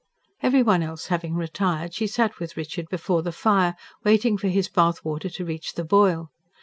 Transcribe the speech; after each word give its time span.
Every 0.41 0.63
one 0.63 0.81
else 0.81 1.05
having 1.09 1.35
retired, 1.35 1.93
she 1.93 2.07
sat 2.07 2.39
with 2.39 2.57
Richard 2.57 2.87
before 2.89 3.21
the 3.21 3.31
fire, 3.31 3.75
waiting 4.03 4.35
for 4.35 4.47
his 4.47 4.67
bath 4.67 5.05
water 5.05 5.29
to 5.29 5.45
reach 5.45 5.73
the 5.73 5.85
boil. 5.85 6.31